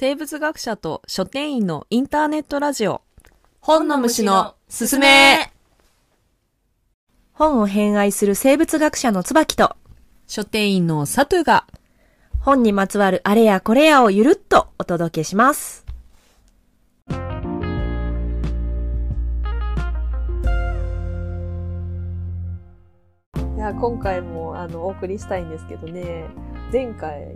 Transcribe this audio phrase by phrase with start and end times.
[0.00, 3.02] 生物学者と書店員のインターネットラジオ。
[3.58, 5.50] 本の虫のすすめ。
[7.32, 9.74] 本を偏愛する生物学者の椿と
[10.28, 11.66] 書店員のサトゥが
[12.38, 15.84] 本にまつわるあれやこれやをゆるっとお届けします。
[23.56, 26.26] いや今回もあのお送りしたいんですけどね。
[26.72, 27.34] 前回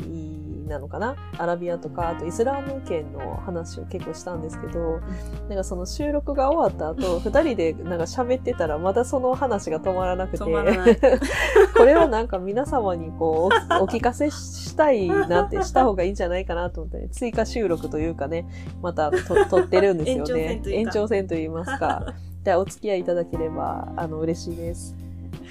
[0.72, 1.16] なのかな？
[1.38, 5.00] アラビアとかあとイスラム圏の話を結構したんですけど
[5.48, 10.38] なんかその収録が終わった後 二人でなんか喋ってたらまだその話が止まらなくて。
[11.76, 18.46] これはなんか皆様にこうお お聞かせしたいなってした方がいいんじゃないかなと思って、ね、追加収録というかね
[18.80, 20.62] またと撮ってるんですよね。
[20.66, 22.14] 延長戦といいいますか。
[22.44, 24.96] ではお付き合いいただければあの嬉しいです。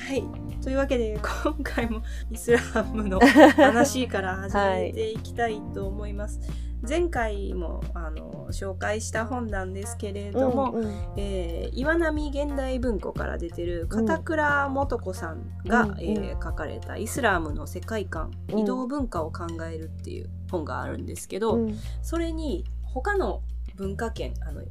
[0.08, 0.51] はい。
[0.62, 6.40] というわけで、今回も イスラムの話から始めていきたいと思います。
[6.88, 10.94] 前回もあの紹介した本なんですけれども、うんうん。
[11.18, 16.00] えー岩波現代文庫から出てる片倉素子さんが、うんうん。
[16.00, 18.60] えー書かれた「イスラムの世界観、うん。
[18.60, 21.78] 移動文化を考える」っていう本があるんですけど、うん。
[22.02, 23.42] それに他の
[23.76, 24.62] 文化圏あの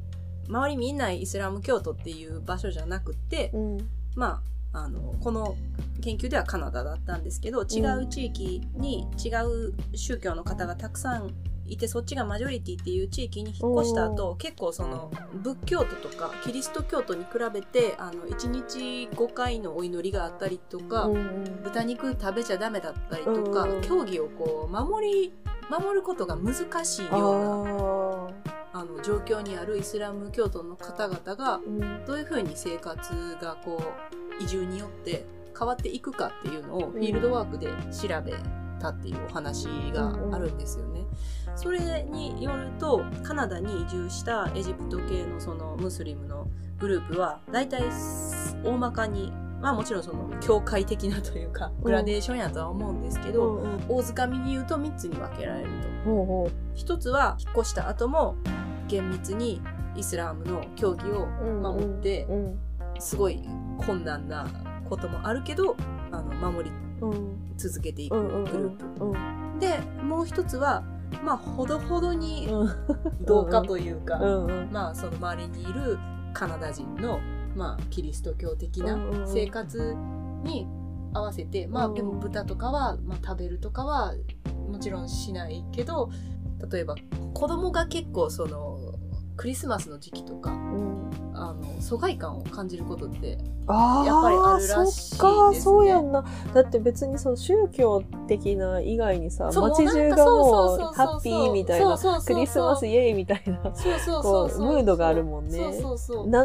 [0.47, 3.77] 周りみんなイスラム教徒っていう場所じゃなくって、うん。
[4.15, 5.55] まああのこの
[6.01, 11.33] 研究ではカナダだったんですけど違う地域に違う宗教の方がたくさん
[11.67, 15.11] いてそっちがマジョリティっていう地域に引っ越した後結構その
[15.41, 21.09] 仏教徒とかキリスト教徒に比べてあの1日5回のお祈りがあったりとか、
[21.63, 25.33] 豚肉食べちゃダメだったりとか、うん教義をこう守り
[25.69, 27.65] 守ることが難しいよう
[28.25, 31.59] なああの状況にあるイスラム教徒の方々が
[32.05, 33.81] どういうふうに生活がこ
[34.13, 35.25] う移住によって
[35.57, 38.33] 変わっていくかっていうのをフィールドワークで調べ
[38.79, 41.01] たっていうお話があるんですよね。
[41.55, 46.47] それによるとカナダに移住したエジプト系のそのムスリムの
[46.79, 47.83] グループは大体
[48.63, 55.67] 大まかにまあもちろんその教会的なというかグラデーションやとは思うんですけど、大掴みに言うと3つに分けられる
[56.05, 56.09] と。
[56.09, 58.35] ほうほ一つは引っ越した後も
[58.87, 59.61] 厳密に
[59.95, 62.27] イスラームの教義をう守って
[63.01, 63.43] すごい
[63.85, 64.47] 困難な
[64.89, 65.75] こともあるけど
[66.11, 69.59] あの守りうん続けていくグループ、うん。
[69.59, 70.83] でもう一つは
[71.23, 73.25] まあほどほどにうん。
[73.25, 74.71] 同化というか、うんうん。
[74.71, 75.99] まあその周りにいる
[76.33, 77.19] カナダ人の、
[77.55, 78.97] まあ、キリスト教的な
[79.27, 79.95] 生活
[80.43, 80.65] に
[81.13, 81.93] 合わせて、まあうん。
[81.93, 84.13] でも豚とかは、まあ、食べるとかは
[84.69, 86.09] もちろんしないけど
[86.71, 86.95] 例えば
[87.33, 88.79] 子供が結構その
[89.35, 93.37] クリスマスの時期とかうんあの疎外感を感じることって
[93.67, 95.17] あやっぱりああるらしいですね。
[95.19, 96.23] そっかそうやんな。
[96.53, 105.59] だって別にその宗教的な以外にさ街中がもうハッピーみたいなクリスマスイエイみたいなムードがあるもんね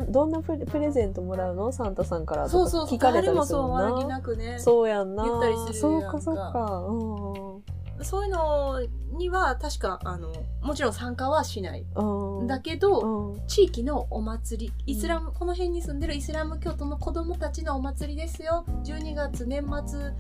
[0.09, 4.21] どんなプレゼントもらうのサンタさんからとか聞かれたりするもそうんな
[4.59, 8.81] そうやんな言ったりするそうかそうかうんそういうの
[9.17, 10.33] には確かあの
[10.63, 12.47] もちろん参加はしない、うん。
[12.47, 13.47] だけど、うん。
[13.47, 18.65] 地域のお祭りイスラム、この辺に住んでるイスラム教徒の子供たちのお祭りですよ。
[18.85, 20.13] 12月年末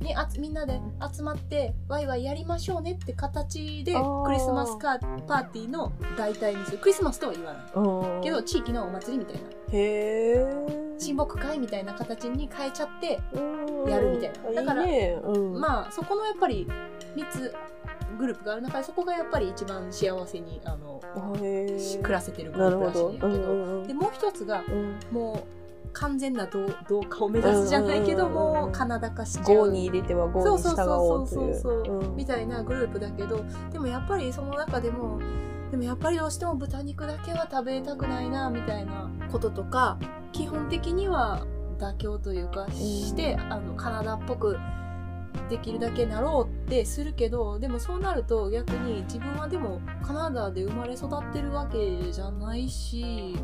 [0.00, 0.80] にあつみんなで
[1.14, 3.92] 集まってワイワイやりましょうねって形で
[4.24, 6.78] クリスマスカーパーティーの代替にする。
[6.78, 7.62] クリスマスとは言わない。
[7.74, 8.20] うん。
[8.22, 9.40] けど地域のお祭りみたいな。
[9.42, 13.90] へえ親睦会みたいな形に変えちゃってうん。
[13.90, 14.62] やるみたいな。
[14.62, 15.18] だからね。
[15.22, 15.60] うん。
[15.60, 16.66] まあそこのやっぱり
[17.16, 17.54] 3つ
[18.20, 21.00] グループがある中でそこがやっぱり一番幸せにあの
[22.02, 23.86] 暮らせてるグループらしいんどやけど、うんうんうん。
[23.88, 24.98] でもう一つがうん。
[25.10, 28.48] もう完全な同同化を目指すじゃないけどうんうんうん。
[28.48, 29.44] うんもうカナダ化しちゃう。
[29.44, 31.54] 郷に入れては郷に従おうという。
[31.54, 31.98] そうそうそうそう。
[31.98, 32.16] うん。
[32.16, 35.18] みたいなグループだけどでもやっぱりその中でも
[35.70, 39.98] でもやっぱりどうしても豚肉だけは食べたくないなみたいなこととか
[40.32, 41.46] 基本的には
[41.78, 44.58] 妥協というかして、あのカナダっぽく
[45.48, 53.36] できるだけなろうってするけどでもそうなると逆に自分はでもカナダで生まれ育ってるわけじゃないし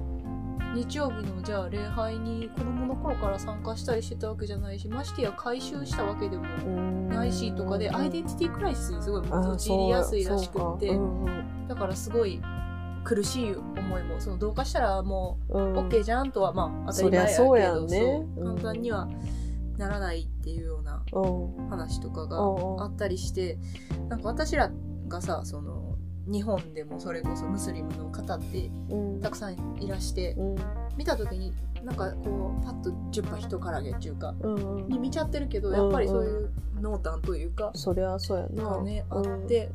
[0.75, 6.45] 日曜日のじゃあ礼拝に子供の頃から参加したりしてたわけじゃないしましてや改宗したわけでも
[7.09, 10.99] ないしとかでアイデンティティクライシスにすごい陥りやすいらしくって
[11.69, 12.43] だからすごい
[13.05, 18.27] 苦しい思いもその同化したらもう OK じゃんとはまあ当たり前やけどうやんね。
[18.37, 19.09] そう簡単には
[19.77, 21.03] ならないっていうような
[21.71, 22.39] 話とかが
[22.85, 23.59] あったりして
[24.09, 24.71] なんか私ら
[25.09, 25.97] がさその
[26.27, 28.71] 日本でもそれこそムスリムの方って
[29.23, 30.37] たくさんいらして
[30.97, 31.53] 見た時に
[31.85, 34.35] なんかこうパッと10羽人からげっていうか
[34.89, 36.51] に見ちゃってるけどやっぱりそういう
[36.81, 38.71] 濃淡というかそりゃそうやな。
[38.71, 39.71] がねあって。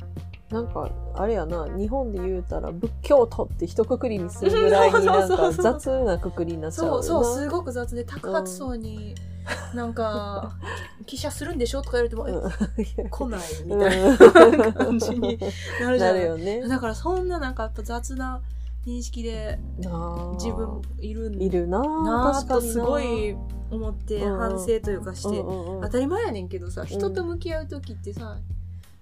[0.50, 1.66] なんかあれやな。
[1.78, 9.14] 日本で言うたら仏教徒って一括りにするぐらいになんか そうそうそう雑なくくりになっちゃうそうそうすすごく雑で托発層に
[9.74, 10.52] なんか
[11.06, 12.50] 「汽車するんでしょ?」とか言われても
[12.98, 15.38] 「え来ない」みたいな 感じに
[15.80, 16.68] なるじゃなないるよね。
[16.68, 18.40] だからそんななんかやっぱ雑な
[18.86, 23.36] 認識で自分いるんいるななあ確かになとすごい
[23.70, 25.42] 思ってうん反省というかして、
[25.82, 28.36] 当たり前やねんけどさ人と向き合う時ってさ、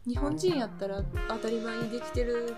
[0.07, 2.55] 日本人やったら当たり前にできてる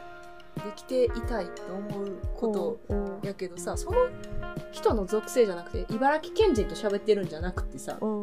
[0.57, 3.21] できていたいと思うことうん。
[3.23, 4.09] やけどさその
[4.71, 8.23] 人の属性じゃなくて茨城県人と喋ってるんじゃなくてさうん。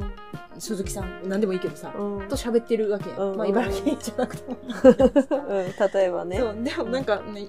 [0.58, 2.28] 鈴木さん何でもいいけどさ、うん。
[2.28, 3.38] と喋ってるわけうん。
[3.38, 4.74] まあ茨城県じゃなくてもいい
[5.66, 6.38] うん例えばね。
[6.40, 7.48] そうでもなんかね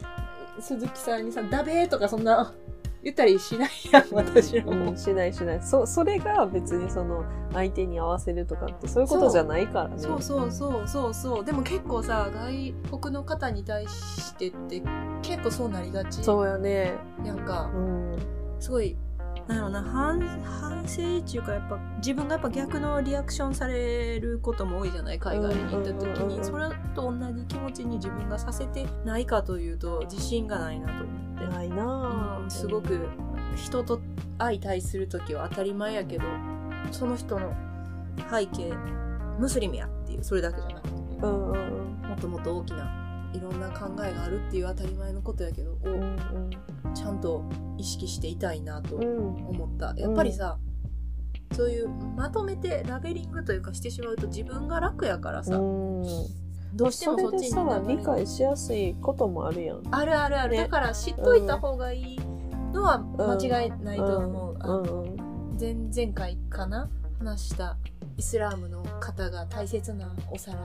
[0.58, 2.52] 鈴木さんにさ「だべー」とかそんな
[3.02, 4.90] 言ったりしないやん私らも。
[4.90, 5.62] うん、しないしない。
[5.62, 9.98] そそれが別にその相手に合わせるとかってそういうことじゃないからね。
[9.98, 11.44] そうそうそうそうそう。
[11.44, 14.82] でも結構さ外国の方に対してって
[15.22, 16.22] 結構そうなりがち。
[16.22, 16.94] そうやね。
[17.24, 18.18] やんかうん。
[18.58, 18.96] すごい
[19.50, 26.38] なんやろな反反省っていうかやっぱ自分がやっぱ逆のリアクションされることも多いじゃない海外に行った時うんうんうんうん。
[26.38, 31.46] にそれと同じ気持ちに自分がさせてないかというと自信がないなと思って。
[31.48, 33.08] ないなあうんすごく
[33.56, 34.00] 人と
[34.38, 36.24] 相対する時は当たり前やけど
[36.92, 37.52] その人の
[38.30, 38.72] 背景
[39.38, 40.94] ムスリムやっていうそれだけじゃなくて。
[40.94, 42.08] ねうんうん。
[42.08, 46.16] もっともっと大きないろんな考えがあるっていう当たり前のことやけどをうん
[46.94, 47.44] ちゃんと
[47.78, 49.02] 意識していたいなとうん。
[49.02, 49.94] うん思った。
[49.96, 50.58] やっぱりさ、
[51.54, 56.02] そういうまとめてラベリングというかしてしまうと自分が楽やからさ、うん。
[56.74, 59.82] どうしてもそっちにさ理解しやすいこともあるやん。
[59.90, 60.62] あるあるある、ね。
[60.62, 62.20] だから知っといた方がいい
[62.72, 65.10] のは間違いないと思う、あのうん。
[65.10, 65.56] うん。
[65.58, 66.88] 前々回かな？
[67.18, 67.76] 話した
[68.20, 70.58] イスラームの方が大切なお皿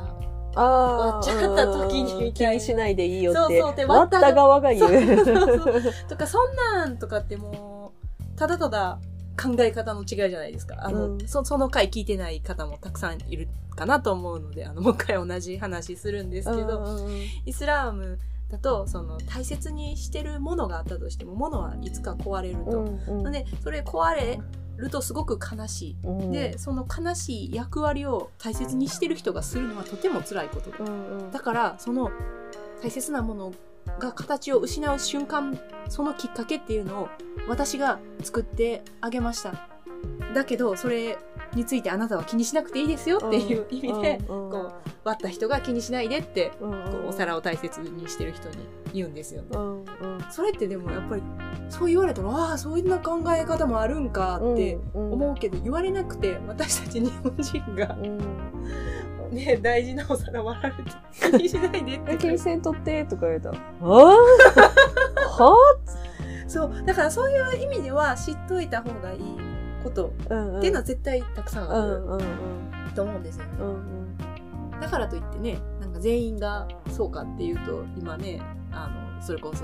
[0.57, 2.48] あ割っちゃった時にみ気たい。
[2.48, 5.16] なにしないでいいよってそうそうで割った側が言う。
[5.16, 7.94] そうそうそうとかそんなんとかっても
[8.36, 9.00] うただただ
[9.42, 10.75] 考え方の違いじゃないですか。
[10.80, 11.28] あの、うん。
[11.30, 17.07] そその回聞いてない方もたくさんいるかなと思うのであのもう一回同じ話するんですけど、
[17.46, 18.19] イスラーム
[18.50, 22.81] だとその大切にしてるものがあったとしてもものはいつか壊れると。
[22.81, 24.40] うんうんでそれ壊れ
[24.77, 25.98] るとすごく悲しい。
[26.04, 30.72] うんでその悲しい役割を大切にしてる人がするのはとても辛いこと。
[30.72, 31.31] だうんうん。
[31.31, 32.12] だからその
[32.81, 33.54] 大切なもの
[34.00, 37.10] が形を失う瞬間そのきっかけっていうのを
[37.48, 39.68] 私が作ってあげました。
[40.33, 41.18] だけどそれ
[41.56, 44.74] についてあなたは気にしなくていいですよっていう意味で、うんうんこう
[45.06, 46.92] 割った人が気にしないでってうんうん。
[46.92, 48.56] こうお皿を大切にしてる人に
[48.92, 49.44] 言うんですよ。
[49.44, 49.48] ね。
[49.52, 49.86] うんうん。
[50.31, 51.22] それってでもやっぱり
[51.69, 58.06] そう言われたらああそういうな考え方もあるんかって思うけど、言われなくて私たち日本人がうん。
[58.06, 58.07] う
[59.31, 60.84] んね大事なお皿割られて
[61.31, 62.13] 気にしないでって。
[62.13, 63.52] え気にせんとってとか言われた。
[63.52, 63.84] ら「あ？
[63.84, 65.44] あ？
[65.44, 65.78] は
[66.48, 69.19] そうだからそういう意味では知っといた方がいい
[69.85, 70.13] こと。
[70.29, 70.57] あ?」うんうん。
[70.57, 72.21] っていうのは絶対たくさんあるうんうんうん。
[72.93, 73.51] と思うんですよね。
[73.59, 73.67] うん
[74.73, 74.79] うん。
[74.79, 78.41] だからといってねなんか全員がそうかっていうと今ね
[78.71, 79.63] あのそれこそ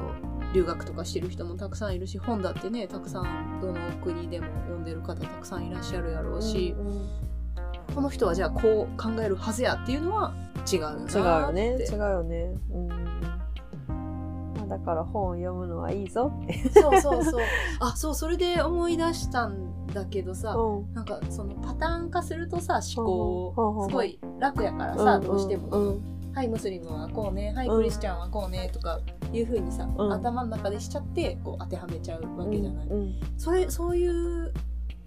[0.54, 7.02] 留学とかしてる人もたくさんいるし本だってねたくさんどの国でも読んでる方たくさんいらっしゃるやろうし、うんうん。
[7.94, 10.34] この人はじゃあこう考えるはずやっていうのは
[10.72, 11.78] 違うよな違うよね。
[11.80, 12.54] 違うよね。
[12.72, 13.01] うん
[14.72, 16.70] だから本を読むのはいいぞって。
[16.70, 17.42] そうそうそう。
[17.82, 20.94] あそうそれで思い出したんだけどさ、うん。
[20.94, 23.90] なんかそのパターン化するとさ思考ほうほうほうほう。
[23.90, 26.02] すごい楽やからさ、どうしても、うん。
[26.34, 29.02] はいムスリムはこうねはいうんクリスチャンはこうねとか
[29.34, 30.14] いうふうにさ、うん。
[30.14, 33.20] 頭の中でしちゃってこう当てはめちゃうわけじゃない、うん。
[33.38, 34.54] それそういう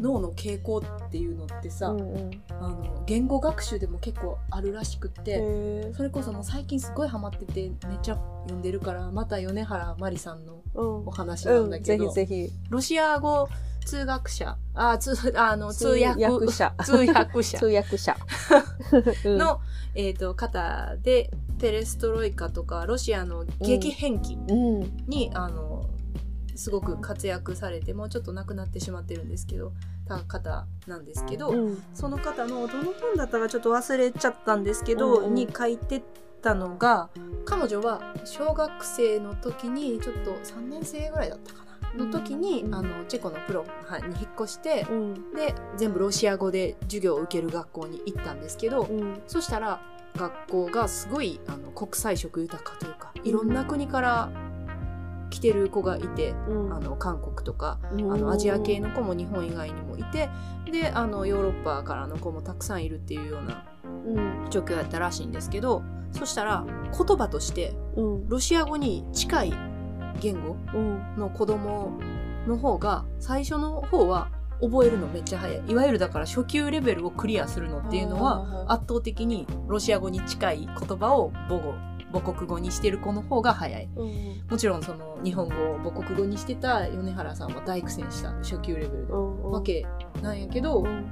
[0.05, 2.31] 脳の傾向っていうのってさ、うんうん。
[2.51, 12.53] あの言語学習でも結構あるらしくって、へそれこそもう最近すごいハマっててめっちゃ読んでるからまた米原まりさんのお話なんだけど、うん、ぜひぜひ。
[12.69, 13.49] ロシア語
[13.87, 16.75] 通学者あ通あの通訳 通訳者。
[16.85, 17.59] 通訳者。
[17.59, 18.17] 通訳者。
[19.25, 19.39] うん。
[19.39, 19.61] の、
[19.95, 24.97] えー、と方でペレストロイカとかロシアの激変期うん。
[25.07, 25.89] に、あの
[26.57, 29.73] すごく活躍されてもうちょっと亡くなってしまってるんですけど
[30.07, 31.83] た方なんですけど、うん。
[31.95, 35.35] その方のどの本だったかちょっと忘れちゃったんですけど、うんうん。
[35.35, 36.03] に書いて
[36.43, 37.09] たのが
[37.45, 41.65] 彼女は小学生の時にちょっと3年生ぐらいだったか
[41.97, 43.65] なの時に、うんあのチェコのプロ
[44.09, 45.33] に引っ越してうん。
[45.35, 49.23] で全部ロシア語で授業を受ける学校に行ったんですけど、うん。
[49.27, 49.81] そしたら
[50.17, 54.31] 学校がすごいあの国際色豊かというかいろんな国から
[55.31, 60.29] 来てる子がいて、うんあの韓国とかうんあのアジア系の子も日本以外にもいて
[60.71, 63.65] であのヨーロッパからの子もたくさんいるっていうような
[64.07, 64.51] うん。
[64.51, 68.29] 状況やったらしいんですけど、そしたら言葉としてうん。
[68.29, 69.53] ロシア語に近い
[70.21, 71.17] 言語うん。
[71.17, 71.99] の子供
[72.47, 75.63] の方が最初の方は覚えるのめっちゃ早い。
[75.67, 81.75] いわゆるだから初級レベルをクリアするのっていうのはあ圧倒的にロシア語に近い言葉を母語、
[82.15, 83.89] 母国語にしてる子の方が早い。
[83.97, 84.43] うん。
[84.49, 89.51] もちろんその日本語を母国語にしてた米原さんは大苦戦した初級レベルでうん。
[89.51, 89.85] わけ
[90.23, 91.05] なんやけど、うん。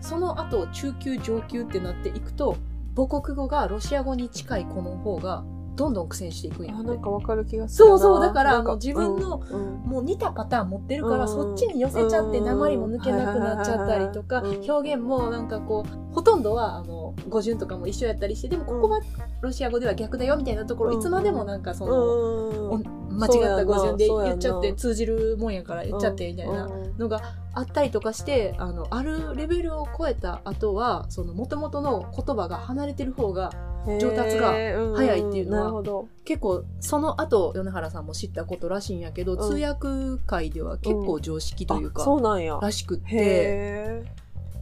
[0.00, 2.56] その後中級上級ってなっていくと
[2.96, 5.44] 母国語がロシア語に近い子の方が
[5.80, 7.98] どんどん苦戦していくんやあ、なんかわかる気がするな。
[7.98, 9.90] そうそうだからあの自分のうんうん。
[9.90, 11.28] もう似たパターン持ってるから、うん。
[11.28, 19.00] そっちに寄せちゃってうん鉛も抜けなくなっちゃったりとか、表現もなんかこうほとんどはあの語順とかも一緒やったりしてでもここは
[19.40, 21.00] ロシア語では逆だよみたいなところ、うん。
[21.00, 33.52] いつまでもなんかその、間違った語順で言っちゃって通じるもんやから言っちゃってみたいなうんのがあったりとかしてあのあるレベルを超えた後はその元々の言葉が離れてる方が
[34.00, 34.52] 上達が
[34.94, 36.04] 早いっていうのは。
[36.24, 39.88] 結構その後米原さんも知ったことらしいんやけど、ん通訳
[40.26, 42.56] 界では結構常識というあか、そうなんや。
[42.62, 44.04] らしくってへ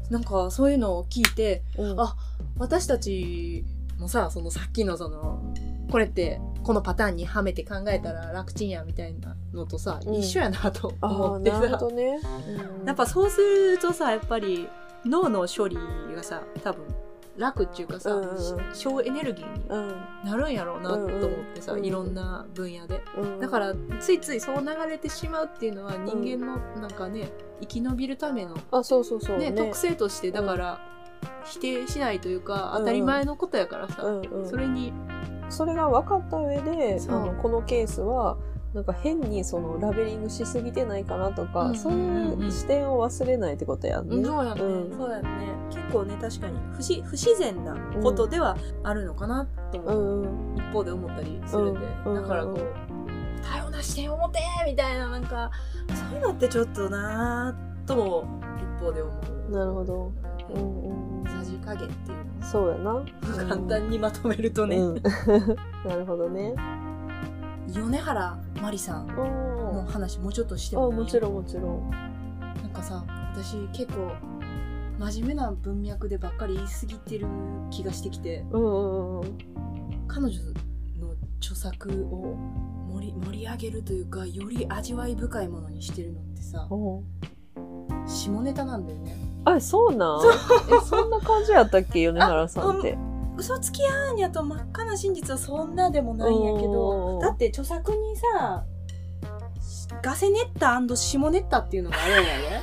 [0.09, 1.83] なんかそういうのを聞いてえ。
[1.83, 2.17] うんあ
[2.59, 3.65] 私たち
[3.99, 5.43] もさそのさっきのその
[5.91, 10.15] これってこのパターンにはめて考えたら楽ちんやみたいなのとさ、うん。
[10.17, 11.61] 一緒やなとあ思ってさ。
[11.61, 12.21] ね。
[12.81, 12.87] うん。
[12.87, 14.69] やっぱそうするとさやっぱり
[15.07, 15.79] 脳の処理
[16.15, 16.85] がさ多分
[17.39, 18.75] 楽っていうかさ、うんうんうん。
[18.75, 20.05] 省エネルギーにうん。
[20.27, 21.11] なるんやろうなと思っ
[21.55, 23.03] てさ、うんうんいろんな分野で。
[23.17, 23.41] うん。
[23.41, 27.31] だからついついそう流れてしまうっていうのは人間のなんかね
[27.63, 28.55] 生き延びるための。
[28.71, 28.85] 特
[29.75, 30.81] 性としてだから
[31.47, 32.81] 否定しないというかうん。
[32.81, 34.47] 当たり前のことやからさ、うんうん。
[34.47, 34.93] それに
[35.49, 38.37] それが分かった上で、あのこのケースは
[38.75, 44.17] なんか変にそのラベリングしすぎてないかなとか、うんそういう視点を忘れないってことやんね。
[44.17, 44.99] うんそうやね、うん。
[44.99, 45.29] そうやね。
[45.71, 50.57] 結構ね確かに不し不自然なことではあるのかなとうもんうん。
[50.57, 52.15] 一方で思ったりするんで、うん。
[52.15, 53.43] だからこう、うん。
[53.43, 55.51] 多様な視点を持てみたいななんか
[56.11, 58.41] そういうのってちょっとなぁとも
[58.79, 59.13] 一方で思
[59.49, 59.53] う。
[59.53, 60.13] なるほど。
[60.55, 60.98] うんうん
[61.65, 62.95] 加減っていうのそうやな。
[62.95, 63.05] を
[63.49, 65.03] 簡単にまとめるとね、うん
[65.87, 66.55] なるほどね。
[67.75, 70.93] 米原まりさんのあ話もうちょっとしてあ、もい？
[70.93, 71.91] いもちろんもちろん。
[71.91, 74.11] なんかさ私結構
[74.99, 77.27] 真面目な文脈でばっかり言い過ぎてる
[77.71, 79.39] 気がしてきてうんうんうん。
[80.09, 80.41] 彼女
[80.99, 82.37] の著作を
[82.91, 86.67] 盛り盛り上げるというかより味わい深いものにしてるのってさ
[88.07, 89.15] 下ネタなんだよね
[89.57, 90.21] あ、そうなん？
[90.21, 92.97] え、そんな感じやったっけ米原さんって？
[93.37, 98.65] 嘘つきやんやと真っ赤な真実はそんなでもないんやけどだって著作にさ
[100.03, 102.63] ガセネッタ下ネッタっていうのがあるんやね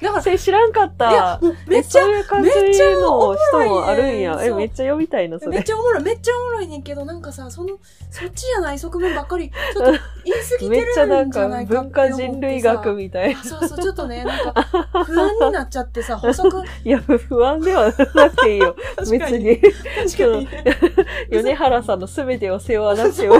[0.00, 1.40] だ からそれ知らんかった。
[1.66, 4.38] めっちゃえそういう感じめっちゃの人もあるんや。
[4.42, 5.62] え、めっちゃ読みたいな、それめっ。
[5.62, 7.76] ちゃおもろいめっちゃおもろいねんけどなんかさその
[8.10, 13.40] そっちじゃない側面ばっかりちょっと 言い過ぎめてっちゃなんるんじゃかないかって思って文化人類学さみたいな。
[13.40, 14.66] あそうそうちょっとねなんか
[15.04, 16.48] 不安になっちゃってさ 補足？
[16.84, 18.76] いや、不安ではなくていいよ。
[18.98, 19.60] 別 確かにに。
[19.60, 19.72] 確
[20.18, 20.64] かにね
[21.30, 23.34] 米原さんの全てを背負わなくても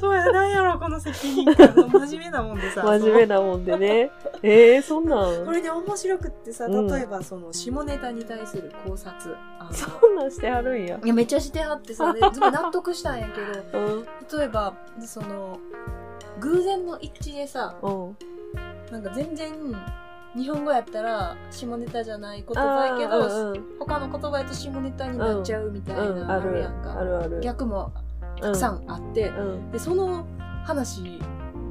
[0.00, 4.10] そうやなんやろこの責任感真面目なもんでさ真面目なもんでね。
[4.42, 5.44] えー、そんなん？
[5.44, 10.98] これで面白くってさうん例えばその下ネタに対する考察あそのんなんしてはるんや。
[11.02, 14.04] いやめっちゃしてはってさ納得したんやけどうん。
[14.38, 15.58] 例えばその
[16.40, 18.16] 偶然の一致でさうん。
[18.90, 19.52] なんか全然
[20.36, 27.40] 日本語やったら下ネタじゃない言葉やけど、うんうん他の言葉やと下ネタになっちゃうみたいな、うん、あるあるやんか。
[27.40, 27.92] 逆も
[28.40, 29.70] たくさんあって、うん。
[29.70, 30.26] でその
[30.64, 31.20] 話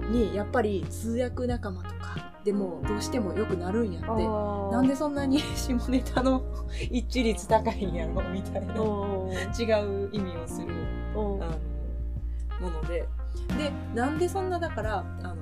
[0.10, 4.28] にやっぱり通訳仲間とかでもどうしてもよくなるんやって
[4.72, 6.44] なんでそんなに下ネタの
[6.90, 9.30] 一致率高いんやろみたいなうん。
[9.30, 10.68] 違う意味をする
[11.16, 11.48] うんあ
[12.62, 13.08] のもので
[13.58, 15.36] でなんでそんなだからあの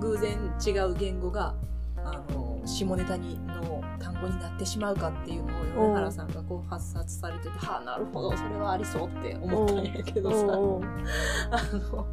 [0.00, 1.54] 偶然違う言語が
[1.96, 10.84] あの下ネタにの単語になってしまうかっていうのを米原さんがこう発殺されてて、はあなるほどそれはありそうって思ったんやけどさ、うん。
[11.50, 11.62] あ
[11.92, 12.06] の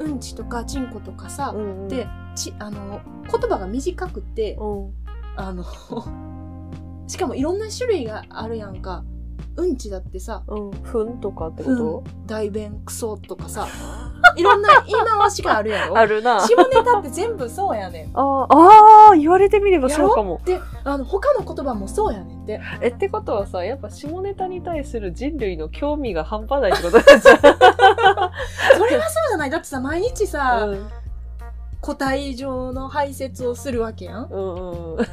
[0.00, 1.88] うんちとかちんことかさ、うんうん。
[1.88, 3.00] でちあの
[3.30, 4.92] 言葉が短くて、うん。
[5.36, 5.64] あの
[7.06, 9.04] しかもいろんな種類があるやんか。
[9.56, 10.70] うんちだってさうん。
[10.70, 12.26] ふんとかってこふとん。
[12.26, 13.66] 大便クソとかさ
[14.38, 15.98] いろんな言い回しがあるやろ？
[15.98, 16.40] あるな。
[16.40, 20.40] 下ネタって全部そうやねんあーあー、言われてみればそうかも。
[20.44, 27.20] であの他の言葉もそうやねんってえ、ってことはさ、やっぱ下ネタに対する人類の興味が半端ないってことじゃん。
[27.20, 30.88] それはそうじゃないだってさ毎日さ、うん
[31.80, 35.06] 個体上の排泄をするわけやんうんうん。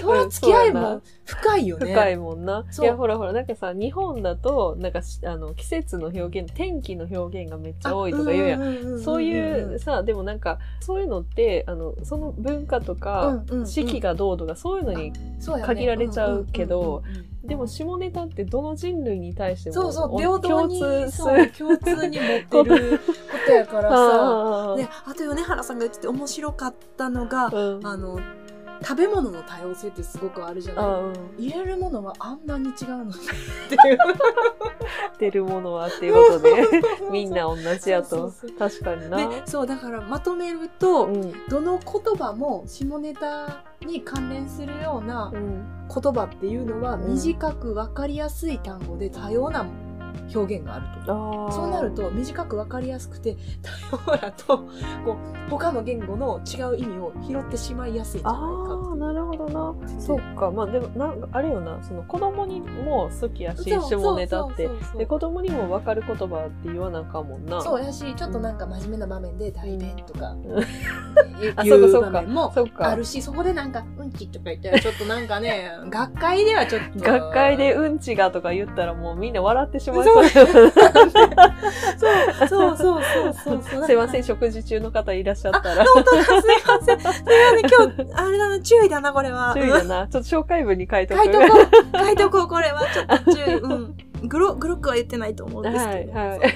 [0.00, 1.92] その付き合いも深いよね。
[1.92, 2.64] 深いもんな。
[2.80, 8.96] いや、ほらほら、なんかさ、日本だと、なんかし、あの、季節の表現、天気の表現がめっちゃ多いとか言うやん。
[8.96, 15.12] んそういうさ、でもなんか、そういうのって、あの、その文化とか、四季がどうとか、そういうのに、
[15.64, 17.02] 限られちゃうけど、
[17.44, 21.58] でも下ネタってどの人類に対しても、そうそうお平等に共通。
[21.58, 23.96] 共通に持ってる ことやからさ
[24.72, 28.20] あであと米原さんが言ってて面白かったのがーうんあの
[28.82, 33.14] 食べ物の多様性ってすごくあるじゃないうん入れるものはあんなに違うのっ
[33.68, 33.98] ていう
[35.18, 36.50] 出るものはっていうことで、
[37.12, 38.32] みんな同じやと。
[38.58, 39.16] 確かにな。
[39.28, 41.32] でそうだからまとめると、うん。
[41.48, 45.64] どの言葉も下ネタに関連するようなうん。
[45.92, 49.66] 言葉っていうのはうん短く分かりやすい単語で多様な
[50.34, 51.52] 表現があると。
[51.52, 53.36] そうなると短く分かりやすくて
[53.90, 54.58] 多様だと
[55.04, 60.00] こう他の言語の違う意味を拾ってしまいやすいんじゃないかああ、なるほどな。
[60.00, 60.50] そっか。
[60.50, 64.68] まあでも、なんか、あれよな、その子供にも好きやし、下ネタって。
[64.96, 67.60] で、子供にも分かる言葉って言わなあかんもんな。
[67.60, 70.30] そうやしちょっとなんか真面目な場面で大便とか。
[70.30, 70.64] うん。
[71.64, 77.04] 言う場面もあるしそこでなんかうんちとか言ったらちょっとなんかね 学会ではちょっと。
[77.04, 80.24] 学会でうんちがとか言ったらもうみんな笑ってしまいそそう。
[80.24, 80.30] う。
[80.30, 80.48] そう。
[82.48, 85.84] そうそうそうそうすいません、食事中の方いらっしゃったら。
[85.84, 86.16] 本当。
[86.16, 86.42] だすいま
[86.84, 87.00] せん。
[87.00, 87.24] すいません。
[87.60, 88.60] 今日あれだな。
[88.60, 89.54] 注意だなこれは。
[89.54, 90.08] 注意だな。
[90.08, 91.24] ちょっと紹介文に書いとく。
[91.24, 91.98] 書いとこう。
[91.98, 92.86] 書いとこうこれは。
[92.92, 93.54] ちょっと注意。
[93.58, 96.50] うんグログロックは言ってないと思うんですけど、はいはい。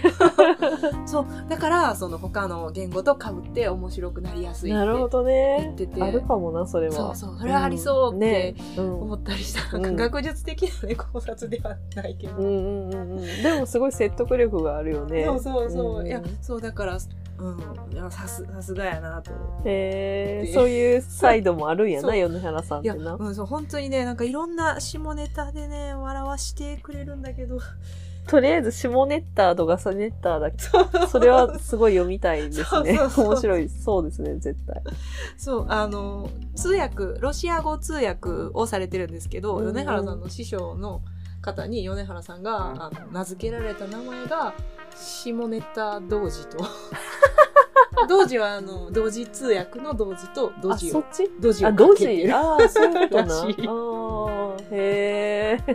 [1.07, 1.27] そう。
[1.49, 5.87] だからその他の言語とかぶって面白くなりやすいってなるほど言ねって。
[5.87, 6.03] て。
[6.03, 6.93] あるかもな、それは。
[6.93, 7.39] そうそう。
[7.39, 9.83] それはありそうって思ったりした、うん。
[9.83, 13.43] か学術的な、ね、考察ではないけど、うんうんうんうん。
[13.43, 15.25] でもすごい説得力があるよね。
[15.25, 16.99] そうそうそう、んいやそうだから
[17.39, 19.31] うんいやさすさすがやなと
[19.65, 23.17] でへえそういうサイドもあるんやな、米原さんっいや、てな。
[23.19, 27.59] うん、そう本当にねなんかいろんな下ネタでね笑わしてくれるんだけど
[28.27, 30.57] とりあえず、下ネッターとガサネッターだけ。
[31.09, 32.65] それはすごい読みたいですね。
[32.65, 33.69] そうそうそう面白い。
[33.69, 34.83] そうですね、絶対。
[35.37, 41.03] そうあの通訳ロシア語通訳をされてるんですけど、米原さんの師匠の
[41.43, 44.55] 方に米原さんがあの名付けられた名前が
[44.97, 46.65] 下ネタ童子と
[48.09, 50.93] 童子はあの同時通訳の同時と同あ、時を。
[50.95, 51.31] そっち？
[51.41, 52.27] 同時をあ、ドジかけて。
[52.27, 53.35] るああ、そういうことな。
[53.43, 55.73] ああ、へえ。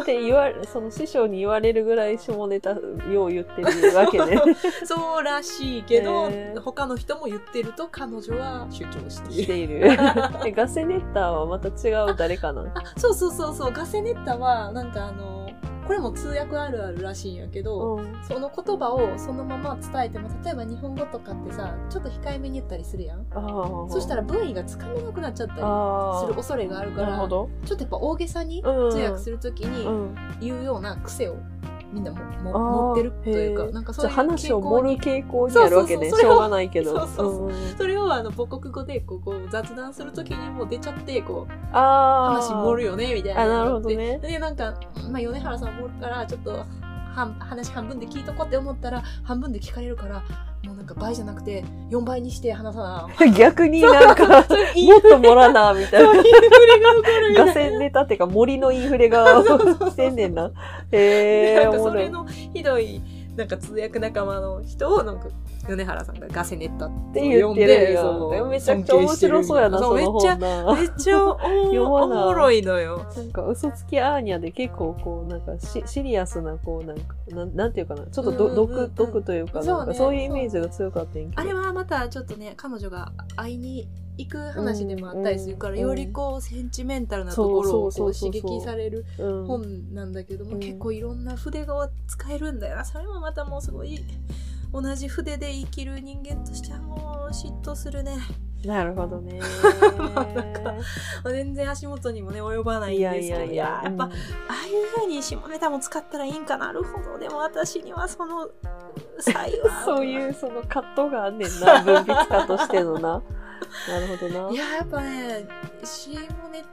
[0.00, 4.40] って言われ、その師匠に言われるぐらい下ネタよう言ってるわけね。
[4.84, 6.30] そうらしいけど、
[6.64, 9.96] 他の人も言ってると彼女は主張している。
[10.54, 12.62] ガセネッターはまた違う誰かな？
[12.74, 13.72] あそうそうそうそう。
[13.72, 15.41] ガセネッタはなんかあの
[15.92, 18.16] これも通訳あるあるらしいんやけど、うん。
[18.26, 23.26] その言葉をそのまま伝えても例えば日本語とかってさちょっと控えめに言ったりするやん。
[23.90, 25.60] そしたら文意がつかめなくなっちゃったり。
[25.60, 27.18] する恐れがあるから。
[27.18, 30.14] ちょっとやっぱ大げさにうん通訳するときうにん。
[30.40, 31.36] 言うような癖を
[31.92, 36.10] みんなもも持ってるというかなんかそういう話を盛る傾向にあるわけね。
[36.10, 37.06] しょうがないけど。
[37.06, 42.32] それをあの母国語でこうこう雑談するときにもう出ちゃってこうああ。
[42.32, 44.74] 話盛るよねみたいなあなるほどねででなんか、
[45.10, 46.64] まあ、米原さん盛るからちょっと
[47.14, 50.22] 半話半分で聞いとこうって思ったら半分で聞かれるから
[50.64, 54.44] もうなんか倍じゃなくて4倍にして話さな 逆になんか、もっ
[55.02, 56.14] と盛らな、みたいな。
[56.14, 59.42] インフレが起こるみたいなネタっていうか森のインフレが
[59.90, 60.52] してんねんな。
[60.92, 61.78] へえ。
[61.78, 63.00] それのひどい
[63.36, 65.26] なんか通訳仲間の人をなんか
[65.68, 68.46] 米原さんがガセネッタっってて言ってるそうよ。
[68.46, 70.74] めちゃくちゃ面白そうやな、その尊敬してる本な。
[70.74, 81.42] めっちゃおも ろいのよなんか、嘘つきアーニャで結構こう、なんかシシリアスな、こう、なんか、なんなんていうかな、ちょっとど、うんうんうん毒、毒というか、そうねなんかそういうイメージが強かったんやけど。
[81.42, 93.98] あれはまたちょっとね彼女が会いに行く話でもあったりするから、うんよりこうセンチメンタルなところを刺激されるうん、本なんだけども、うん結構いろんな筆が使えるんだよなそれもまたもうすごい
[94.72, 98.16] 同じ筆で生きる人間としてはもう嫉妬するね
[98.64, 99.40] なるほどね。
[101.26, 103.80] 全然足元にもね及ばないんですけどいやいや。
[103.84, 108.48] やっぱ、ああいう風に下ネタも使ったらいいんかなるほどでも私にはその
[109.18, 113.22] 才はそういうその葛藤があんねんな、文筆家としてのな。
[113.88, 114.50] なるほどな。
[114.50, 115.46] いややっぱね
[115.82, 116.64] 下ネ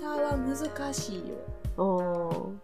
[0.00, 1.34] タは難しいよ
[1.76, 2.60] うん。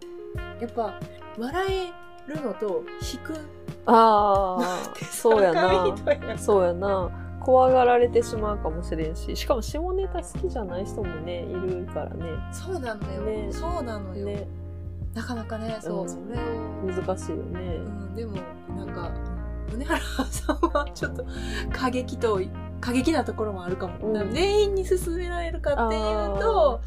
[0.59, 0.99] やっぱ
[1.37, 3.33] 笑えるのと引く
[3.85, 5.95] ああ、そうやな。
[6.27, 7.09] なそうやな。
[7.39, 12.25] 怖がられてしまうかもしれんし、しかも下ネタ好きじゃない人もね、いるからね。
[12.51, 14.47] そうなのよ、ねそうなのよ、ね、
[15.13, 17.89] なかなかねそう、うんそれを、難しいよねう。
[17.89, 18.37] ん、でも
[18.75, 19.11] なんか
[19.71, 21.25] 米原さんはちょっと
[21.71, 22.41] 過激と
[22.81, 24.11] 過激なところもあるかも。
[24.11, 26.81] うん全員に勧められるかっていうと、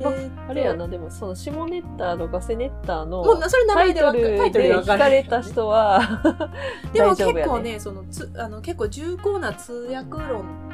[0.00, 4.00] えまーっとあれやな、でもそのシモネッターとかセネッターのもうなそれ名前で。
[4.00, 4.10] タ
[4.46, 4.82] イトルルで。
[4.82, 6.00] 聞かれた人は
[6.92, 7.16] でも。
[7.16, 10.66] 結構ね、そのつあの結構重厚な通訳論、うん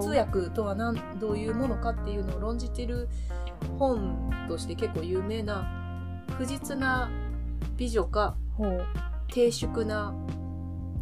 [0.00, 3.08] 通訳とはなんどういうものかっていうのを論じてる
[3.78, 5.66] 本として結構有名な
[6.36, 7.10] 不実な
[7.76, 8.84] 美女かほう
[9.28, 10.14] 低粛な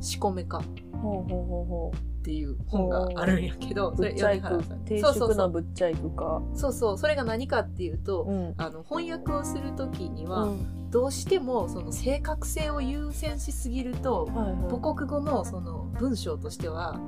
[0.01, 0.63] 仕込めかっ
[1.01, 3.97] ほうほうほうほていう本があるんやけど、う。
[3.97, 4.85] それ米原さん。
[4.85, 6.43] 低そうそうそう粛なぶっちゃいくか。
[6.55, 8.55] そうそうそれが何かっていうと、うん。
[8.57, 17.01] あの翻訳をするときには、うんどうしてもその正確性を優先しすぎるとはいはい母国語のその文章としては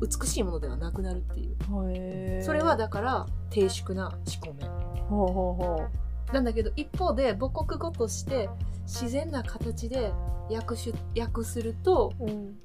[0.00, 4.64] 美しいものではなくなるっていうそれはだから低粛な仕込め
[5.08, 5.88] ほうほうほ
[6.32, 8.48] なんだけど一方で母国語として
[8.84, 10.12] 自然な形で
[10.48, 12.24] 訳し訳するとう。
[12.24, 12.58] うん。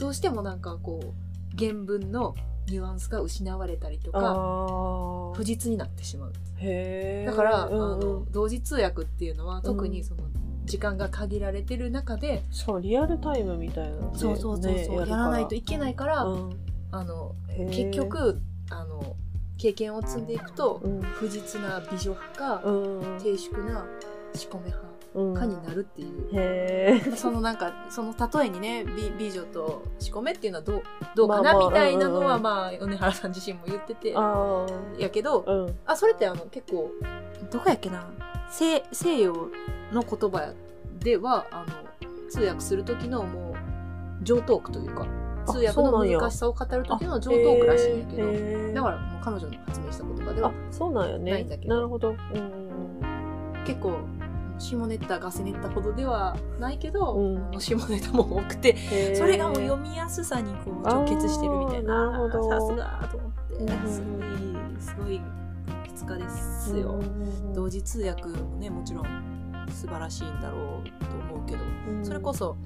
[0.00, 2.34] どうしてもなんかこう原文の
[2.68, 5.36] ニュアンスが失われたりとあかあ。
[5.36, 6.32] 不実になってしまう。
[6.32, 7.92] だから、うんうん。
[7.94, 10.22] あの同時通訳っていうのは特にその
[10.64, 15.28] 時間が限られてる中で、しかもリアルタイムみたいなのでそうそうそうそう、ねやら。
[15.28, 16.56] ないといいけないから、うん。
[16.92, 17.34] あの
[17.70, 19.16] 結局あの
[19.58, 21.02] 経験を積んでいくと、うん。
[21.02, 23.84] 不実な美女派か、うん低粛な
[24.34, 27.16] 仕込め派うんかになるっていう、へえ。
[27.16, 30.82] そのなんかその例えにね美美女と仕込めっていうのはどう
[31.16, 32.42] どうかな、まあまあみたいなのは、うんうんうん。
[32.42, 34.14] まあ米原さん自身も言ってて。
[34.16, 34.66] あ
[34.98, 35.78] やけどあうん。
[35.86, 36.90] あそれってあの結構
[37.50, 38.08] どこやっけな。
[38.50, 39.32] 西西洋
[39.92, 40.52] の言葉
[41.00, 41.66] ではあの
[42.28, 43.52] 通訳する時のも
[44.20, 45.06] う上等句というか
[45.46, 51.30] あ通訳の難しさを語る時の上等句らしいんやけどだからもう彼女の発明した言葉ではあそうなんやね。
[51.32, 51.74] ないんだけど。
[51.74, 52.10] なるほど。
[52.10, 53.00] うん。
[53.64, 53.98] 結構
[54.60, 57.60] 下ネタガセネタほどではないけど、うん。
[57.60, 58.76] 下ネタも多くて
[59.16, 62.12] それがもう読みやすさにこう直結してるみたいな。
[62.30, 65.20] さすがと思って、うんうんすごいすごい
[65.88, 67.54] 筆家ですよ、うんうんうん。
[67.54, 69.06] 同時通訳もねもちろん
[69.70, 72.04] 素晴らしいんだろうと思うけど、うん。
[72.04, 72.56] それこそ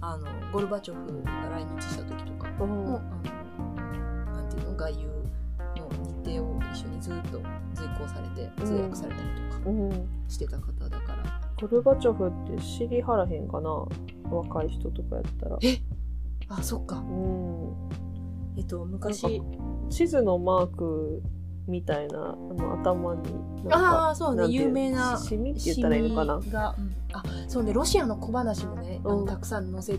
[0.00, 2.68] あのゴルバチョフが来日した時とかうん。
[2.68, 3.00] も、
[3.76, 3.80] あ
[4.26, 5.08] のなんていうの外遊
[5.76, 5.88] の
[6.24, 7.40] 日程を一緒にずっと
[7.74, 10.08] 随行されて通訳されたりとかうん。
[10.28, 10.79] してた方
[11.60, 13.86] ゴルバチョフって知りはらへんかな？
[14.30, 15.58] 若い人とかやったら。
[16.48, 16.96] あそっか。
[16.98, 17.74] うん。
[18.56, 19.42] えっと昔。
[19.90, 21.22] 地図のマーク
[21.66, 23.22] みたいなあの頭に
[23.70, 24.46] ああそうね。
[24.48, 26.36] 有名なシミって言ったらいいのかな？
[26.36, 26.44] うん。
[27.12, 27.72] あそうね。
[27.72, 29.24] ロシアの小話もね、あうん。
[29.24, 29.98] のたくさん載せ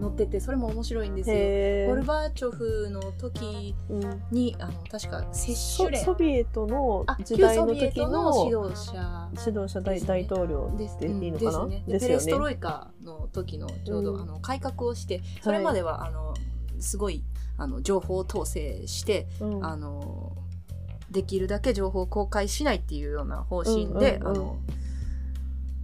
[0.00, 1.36] 載っててそれも面白いんですよ。
[1.36, 4.22] へゴルバチョフの時ーうん。
[4.30, 9.30] にあの確か接ソ種令ソビエトのあ時代の旧ソビエ時トのの指導者。
[9.46, 11.84] 指導者大,、大統領ですっていいのかな、うんですね。
[11.86, 12.54] でですよペレストロね。
[12.54, 14.22] イカの時のちょうど、うん。
[14.22, 16.34] あの改革をしてそれまでは、あの
[16.80, 17.24] すごい
[17.56, 19.64] あの情報統制して、うん。
[19.64, 20.36] あの
[21.10, 24.58] できるだけ情報を公開しないっていうような方針で、あの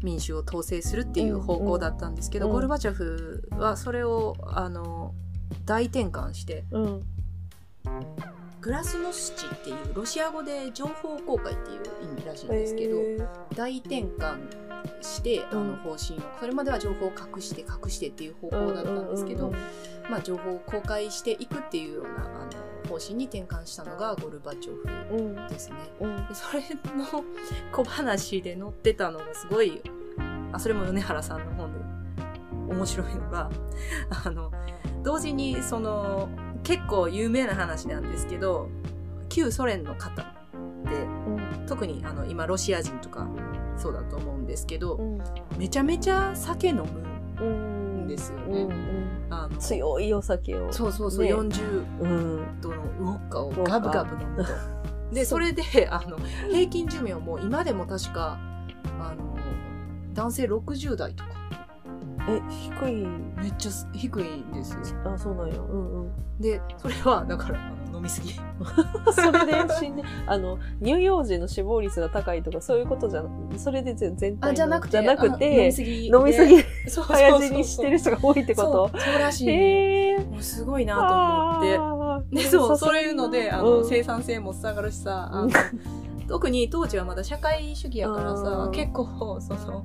[0.03, 5.15] 民主を統制するっていう方向だったんですけど、うんうんゴルバチョフはそれをあの
[5.65, 7.03] 大転換してうん。
[8.61, 13.29] グラスノスチっていうロシア語で情報公開っていう意味らしいんですけど、へー。
[13.55, 14.39] 大転換
[15.01, 15.69] してあうん。
[15.71, 19.51] の方針を、それまでは情報を隠して隠してっていう方向だったんですけど、
[20.11, 22.51] まあ、情報を公開していくっていうようなあの
[22.91, 25.77] 方針に転換したのがゴルバチョフうんうんですね。
[26.01, 26.17] うん。
[26.27, 26.63] でそれ
[26.97, 27.25] の
[27.71, 29.81] 小話で載ってたのがすごい
[30.53, 31.79] あそれも米原さんの本で
[32.75, 33.49] 面白いのが
[34.25, 34.51] あの
[35.05, 36.29] 同時にその
[36.65, 38.69] 結構有名な話なんですけど
[39.29, 40.25] 旧ソ連の方っ
[40.85, 41.67] てうん。
[41.69, 43.29] 特にあの今ロシア人とか
[43.77, 45.21] そうだと思うんですけど、うん。
[45.57, 46.87] めちゃめちゃ酒飲む
[47.41, 48.63] うんですよね。
[48.63, 48.71] うん。
[48.73, 49.00] うん
[49.31, 51.33] あの強いお酒をそうそうそう、ね。
[51.33, 52.61] 40うん。
[52.61, 54.51] 度のウォッカをガブガブ飲むと。
[55.15, 56.19] でそれであの
[56.51, 58.39] 平均寿命も今でも確か
[59.01, 59.37] あの
[60.13, 61.31] 男性60代とか。
[62.29, 63.07] え低い。
[63.43, 64.81] めっちゃ低いんですよ。
[65.07, 65.55] あそうなんや。
[65.55, 66.11] うんうん。
[66.39, 67.59] でそれはだから
[68.01, 68.33] 飲みすぎ。
[69.13, 76.07] それで死んであの乳幼児の死亡率が高いとかそういうことじゃなそれで全全体のあじゃなくてじゃなくあ飲てみすぎ。
[76.07, 76.57] 飲みすぎ。
[76.57, 77.17] でそうそうそう。
[77.17, 78.99] 早死にしてる人が多いってこと？
[78.99, 79.51] そうらしい。
[79.51, 82.37] へえもうすごいなと思って。
[82.37, 83.89] でそうそういうのであの、うん。
[83.89, 85.51] 生産性も下がるしさあのうん。
[86.27, 88.71] 特に当時はまだ社会主義やからさうん。
[88.73, 89.85] 結構その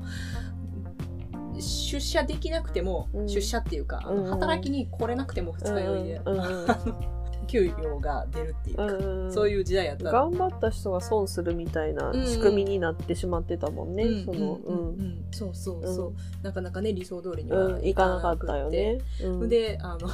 [1.57, 3.27] 出社できなくても、うん。
[3.29, 4.29] 出社っていうか、あのうん。
[4.29, 6.21] 働きに来れなくても二日酔いで、
[7.45, 10.11] 給料が出るっていうか、うんそういう時代やった。
[10.11, 14.87] 頑張った人が損するみたいな仕組みになってしまってたもんね、うんそのうんうん。
[14.87, 15.25] うん。
[15.31, 16.15] そうそうそう、うん。
[16.43, 20.07] なかなかね理想通りにうん、はうん、いかなかったよね、うん、であの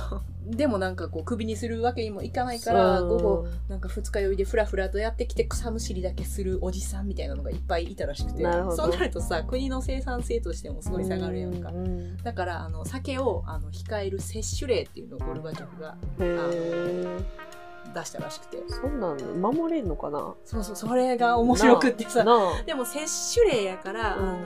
[0.45, 3.05] でもなんかこう首にするわけにもいかないから、う。
[3.05, 8.43] ん午後なんか二日酔いでフラフラとやってきて草むしりだけするおじさんみたいなのがいっぱいいたらしくて。
[8.43, 12.17] そうなるとさ国の生産性としてもすごい下がるやんか、うん。
[12.17, 15.95] だからあの酒をあの控える摂取令っていうのをゴルバチョフが
[17.93, 18.57] 出したらしくて。
[18.67, 20.33] そんなん守れんのかな？
[20.45, 22.25] そうそうそれが面白くってさ。
[22.65, 24.29] でも摂取令やから、うん。
[24.29, 24.45] あの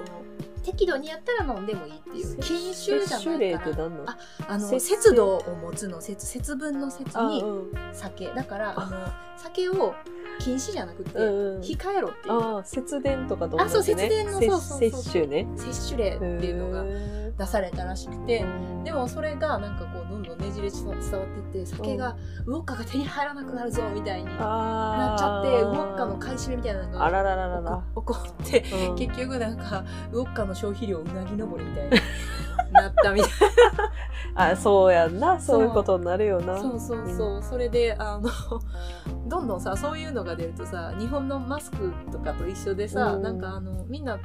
[0.65, 3.86] 適度にやったら飲んでもいいっていう禁酒じゃないから。
[4.08, 7.71] ああの節節度を持つの節節分の節にあうん。
[7.93, 8.28] 酒。
[8.34, 8.86] だからあ。
[8.86, 9.93] の酒を
[10.39, 12.63] 禁止じゃなくて、控えろっていう。
[12.65, 13.63] 節電とかとね。
[13.63, 15.47] あそう節電のそうそう摂取ね。
[15.56, 18.43] 摂取令っていうのがへ出されたらしくて。
[18.43, 27.84] ーでもそれがなんかこうどんどんねじれ伝わってって酒がウォッカが手に入らなくなるぞみたいにななっちゃってウォッカの買い占めみたいなのがあららららら。
[27.95, 28.95] 起こってうん。
[28.95, 31.91] 結局なんかウォッカの消費量うなぎ登りみたいに
[32.71, 33.30] なったみたい
[34.36, 35.39] あそうやんな。
[35.39, 35.63] そう。
[35.63, 36.54] いうことになるよな。
[36.54, 37.43] なそうそうそう。
[37.43, 38.30] それであの
[39.28, 43.21] どんどんさそういうのが出るとさ日本のマスクとかと一緒でさ、うん。
[43.21, 44.17] なんかあのみんな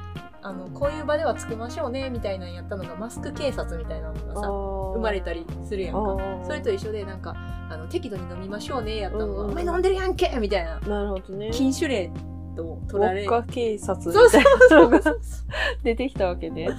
[0.43, 6.17] あのこういう場ではつけましょうねみたいなのやったのがマスク警察みたいなのがさ生生まれたりするやんか。
[6.45, 7.35] それと一緒でなんか
[7.69, 10.79] あの適度に飲みましょうねやったのが、お前飲んでるやんけみたいな。
[10.81, 11.51] なるほどね。
[11.51, 12.11] 禁酒令
[12.55, 14.07] と取られ国家警察。
[14.07, 15.21] みそうたそいうなのがそう。
[15.83, 16.69] 出てきたわけね。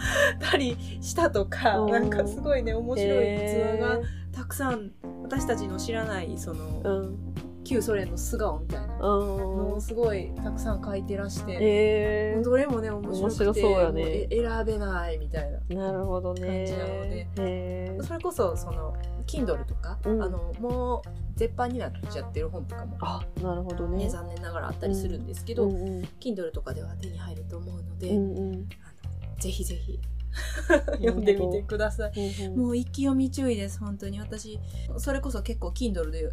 [0.40, 1.90] たりしたとか、うん。
[1.92, 4.90] なんかすごいね面白い逸話がへたくさん
[5.22, 7.31] 私たちの知らないその、ーうん
[7.72, 8.98] 旧ソ連の素顔みたいな。
[8.98, 12.42] のうんをすごいたくさん書いてらして、へー。
[12.44, 14.28] どれもね面白くて面白そうやね。
[14.30, 15.76] 選べないみたいな。
[15.76, 16.42] なるほどね。
[16.42, 17.28] 感じなので。
[17.38, 18.02] へー。
[18.02, 18.94] それこそその
[19.26, 20.22] Kindle とか、うん。
[20.22, 21.08] あのもう
[21.38, 28.68] 絶版になっちゃってる本とかも、あなるほどね、ね残念ながらあったりするんですけど、うんうん Kindle とかでは手に入ると思うので、うんうん。
[28.84, 28.92] あ
[29.30, 29.98] のぜひぜひ
[31.02, 32.12] 読んでみてください。
[32.14, 32.58] うんうん。
[32.58, 34.20] もう一気読み注意です本当に。
[34.20, 34.58] 私
[34.98, 36.30] それこそ結構 Kindle で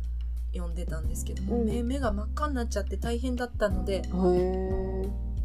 [0.53, 1.67] 読んでたんですけども、うん。
[1.67, 4.03] 目目が真っ赤になっちゃって大変だったので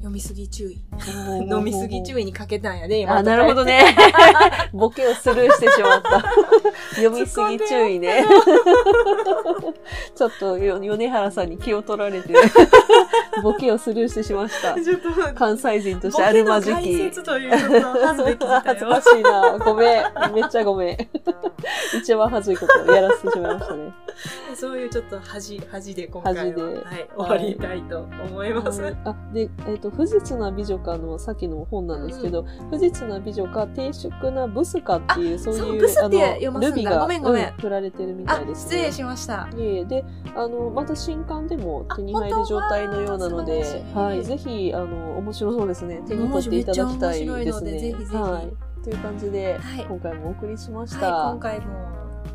[0.04, 0.82] 読みすぎ注意。
[1.50, 3.96] 飲みすぎ注意にかけたんやで今あ、なるほどね。
[4.74, 6.22] ボケをスルーしてしまった。
[6.96, 8.24] 読みすぎ注意ね。
[10.14, 12.34] ちょっとよ米原さんに気を取られて、
[13.42, 14.74] ボケをスルーしてしました。
[15.34, 16.98] 関西人としてあるまじボケの解き。
[16.98, 17.80] 説という恥ず
[18.64, 19.58] 恥ずかしいな。
[19.58, 20.34] ごめん。
[20.34, 20.98] めっちゃごめん。
[21.98, 23.92] 一番恥ずいことをやらせてしまいましたね。
[24.54, 26.84] そういうちょっと恥恥で今回ははい、終
[27.16, 28.96] わりたいと思います。
[29.04, 39.48] あ、で、えっ、と、不実な美女かのさっきの本なんですけど、不実な美女か低粛なブスかっていう、そういう、そうブスって読ますんだルビが、ごめんごめんう振られてるみたあいです失礼しました。
[39.56, 40.04] いえいえで、
[40.36, 43.62] あの、また新刊でも手に入ある状態のようなので
[43.94, 46.02] はいはい、ぜひ、あの、面白そうですね。
[46.06, 47.70] 手に取っていただきたいですね。
[47.72, 48.82] ぜひぜひはい。
[48.82, 51.08] という感じで、はい今回もお送りしましはい、た。
[51.30, 51.94] 今回も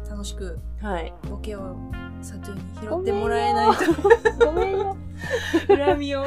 [0.10, 1.14] 楽しくはい。
[1.30, 1.76] ボケを
[2.22, 4.98] サトゥに拾ってもらえないとごめんよ。
[5.68, 6.24] 恨みを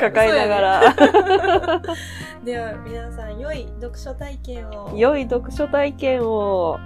[0.00, 0.94] 抱えながら
[2.44, 6.78] では皆さん良い読書体験を良い読書体験を。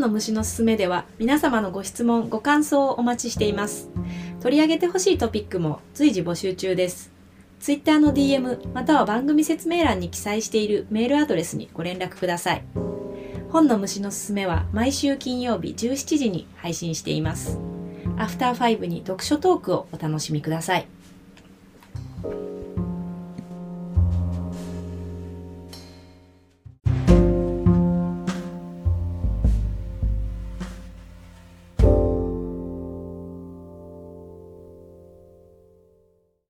[0.00, 3.88] の虫のすすめでは皆様のご質問、ご感想をお待ちしています。
[4.40, 7.12] 取り上げてほしいトピックも随時募集中です。
[7.60, 12.64] Twitter の DM または番組説明欄に記載しているメールアドレスにご連絡ください。
[13.50, 17.58] 本の虫のすすめは毎週金曜日17時に配信しています。
[18.16, 20.86] アフターファイブに読書トークをお楽しみください。